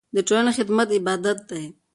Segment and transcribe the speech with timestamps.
[0.15, 1.65] د ټولنې خدمت عبادت دی.